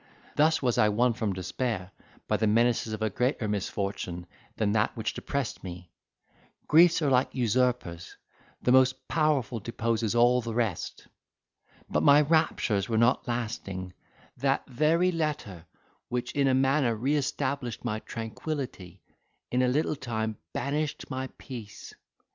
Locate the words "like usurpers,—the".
7.11-8.71